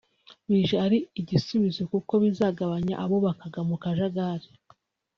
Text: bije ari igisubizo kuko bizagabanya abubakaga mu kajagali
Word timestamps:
bije 0.49 0.75
ari 0.85 0.97
igisubizo 1.21 1.81
kuko 1.93 2.13
bizagabanya 2.23 2.95
abubakaga 3.03 3.59
mu 3.69 3.75
kajagali 3.83 4.47